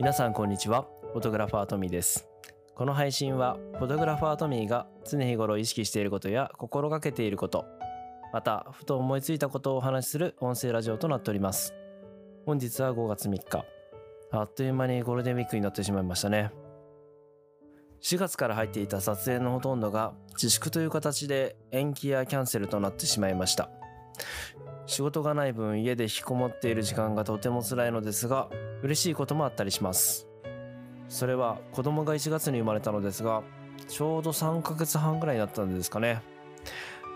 [0.00, 0.86] 皆さんこんにちは。
[1.12, 2.28] フォトグラファートミーです。
[2.76, 7.64] この配信はフォトグラファートミーが常日頃意識していることや心がけていること
[8.32, 11.74] またふと思いついたことをお話しする音声ラジオとなっております。
[12.46, 13.64] 本日は5月3日。
[14.30, 16.52] あっという間にゴールデンウィークになってしまいましたね。
[18.00, 23.68] 4月から入っていた撮影のほとんどが自粛という形で延期やキャンセルとなってしまいました。
[24.88, 28.48] 仕事がない分家で引きこもっている時間がとても辛いのですが
[28.82, 30.26] 嬉しいこともあったりします。
[31.10, 33.42] それは子供が1月に生まれたのですが
[33.86, 36.22] ちょうど3ヶ月半ぐらいになったんですかね。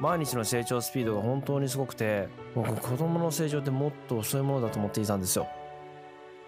[0.00, 5.48] 毎日の成長スピードが本当にすごくて僕子供の成長ってもっと遅いものだと思っていたんですよ。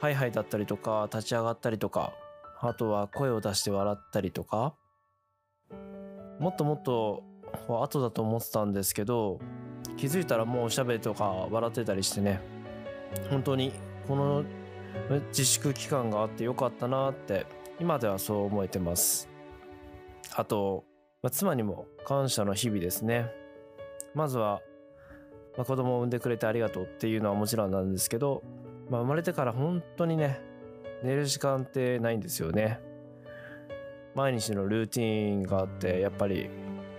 [0.01, 2.13] ハイハイだったりとか立ち上がったりとか
[2.61, 4.75] あとは声を出して笑ったりとか
[6.39, 7.23] もっともっと
[7.69, 9.41] 後だと思ってたんですけど
[9.97, 12.41] 気づいたらもうおしゃべりとか笑ってたりしてね。
[13.31, 13.73] 本当に
[14.07, 14.45] この
[15.29, 17.47] 自粛期間があってよかったなって
[17.81, 19.29] 今ではそう思えてます。
[20.35, 20.85] あと、
[21.23, 23.31] ま、妻にも感謝の日々ですね。
[24.15, 24.61] まずは、
[25.57, 28.43] まあ、子供を産んでくれてありがとうっていうのはもちろんなんですけど、
[28.91, 30.41] まあ、生まれてから本当にね
[31.03, 32.81] 寝る時間ってないんですよね。
[34.15, 36.49] 毎日のルーティンがあってやっぱり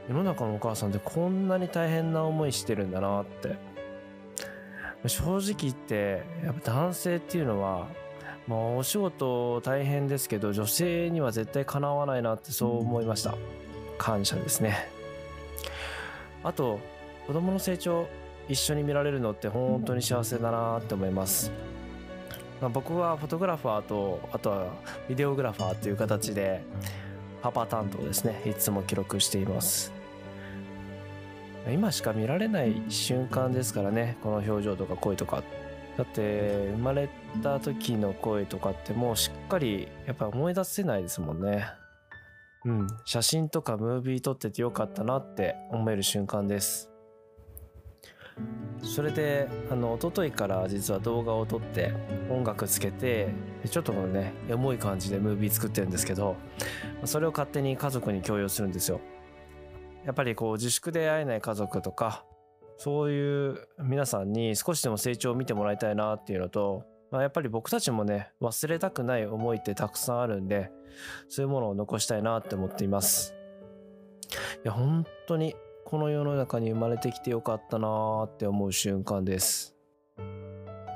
[0.08, 3.56] 世の中のお母さんってこんなに大変な思いしてるんだなって。
[5.08, 7.88] 正直言ってやっぱ男性っていうのは
[8.48, 13.36] まあお仕事大変ですけど女性には絶対かなわないなってそう思いました。
[13.98, 14.88] 感謝ですね。
[16.44, 16.80] あと
[17.28, 18.08] 子供の成長
[18.48, 21.52] 一緒に見られるのって本当に幸せだなって思います。
[22.62, 24.68] まあ、僕はフォトグラファーとあとは
[25.10, 26.64] ビデオグラファーという形で
[27.46, 28.42] パパ担当ですね。
[28.48, 29.94] いつも記録しています。
[31.72, 34.18] 今しか見られない瞬間ですからね。
[34.24, 35.44] この表情とか声とか。
[35.96, 37.08] だって生まれ
[37.44, 41.68] た時の声とかってもうしっかりやっぱ思い出せないですもんね。
[42.66, 42.88] うん。
[43.06, 46.95] 写真とかムービー撮っててよかったなって思える瞬間です。
[48.86, 51.92] それであの一昨日から実は動画を撮って
[52.30, 53.30] 音楽つけて
[53.70, 56.36] ちょっとねエモい感じでムービー作ってるんですけど
[57.04, 59.02] それを勝手に家族に共有するんですよ。
[60.06, 62.26] やっぱりこう自粛で会えない家族とか
[62.78, 70.70] そういう皆さんに少しでも成長を見てもらいたいなっていうのと、まあ、やっぱり僕たちもね忘れたくない思いってたくさんあるんで
[71.28, 73.34] そういうものを残したいなって思っています。
[74.64, 79.76] いや本当にこの世の中に生まれてきてよかったなーって思う瞬間です。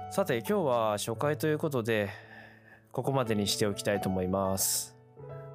[0.09, 2.09] さて今日は初回ということで
[2.91, 4.97] ここまでにしておきたいと思います。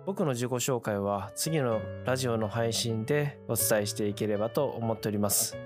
[0.06, 5.58] 僕の自己紹介は次のラジオの配信でお伝えしていければと思っております。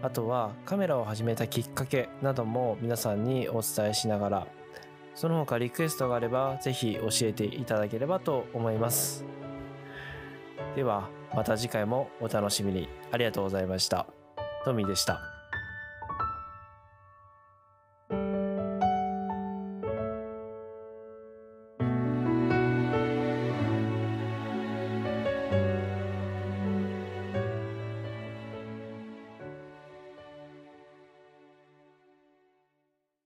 [0.00, 4.46] あとはカメラを始めたきっかけなども皆さんにお伝えしながら
[5.16, 9.24] その他リクエストがあればぜひ教えていただければと思います。
[10.74, 12.88] ではまた次回もお楽しみに。
[13.10, 14.06] ありがとうございました。
[14.64, 15.31] トミーでした。